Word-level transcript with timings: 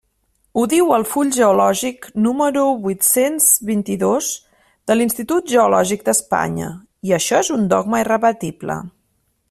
Ho 0.59 0.61
diu 0.69 0.87
el 0.95 1.03
full 1.09 1.27
geològic 1.35 2.07
número 2.27 2.63
huit-cents 2.85 3.51
vint-i-dos 3.69 4.31
de 4.93 4.97
l'Institut 4.97 5.53
Geològic 5.53 6.05
d'Espanya, 6.09 6.71
i 7.11 7.15
això 7.21 7.45
és 7.47 7.53
un 7.59 7.69
dogma 7.77 8.03
irrebatible. 8.07 8.81